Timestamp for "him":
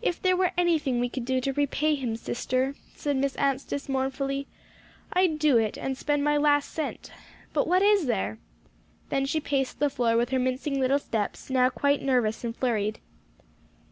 1.96-2.14